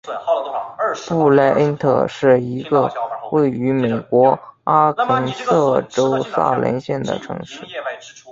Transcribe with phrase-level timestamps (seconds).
[1.07, 2.91] 布赖恩特是一个
[3.31, 7.59] 位于美国阿肯色州萨林县的城市。